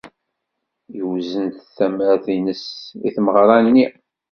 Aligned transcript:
Yewzen 0.97 1.47
tamart-nnes 1.75 2.65
i 3.07 3.09
tmeɣra-nni. 3.15 3.87